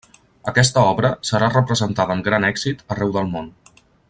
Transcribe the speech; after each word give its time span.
Aquesta 0.51 0.85
obra 0.93 1.11
serà 1.31 1.49
representada 1.53 2.17
amb 2.17 2.29
gran 2.31 2.51
èxit 2.51 2.85
arreu 2.97 3.17
del 3.21 3.35
món. 3.37 3.57